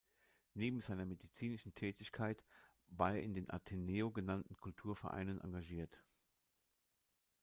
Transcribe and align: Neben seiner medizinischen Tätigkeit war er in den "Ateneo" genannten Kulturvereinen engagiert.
Neben 0.55 0.79
seiner 0.81 1.05
medizinischen 1.05 1.75
Tätigkeit 1.75 2.43
war 2.87 3.13
er 3.13 3.21
in 3.21 3.35
den 3.35 3.51
"Ateneo" 3.51 4.09
genannten 4.09 4.57
Kulturvereinen 4.57 5.39
engagiert. 5.41 6.01